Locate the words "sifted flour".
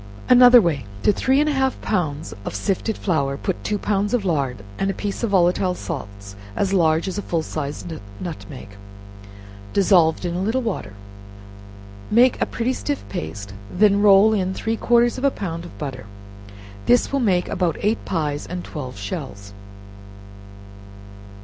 2.55-3.37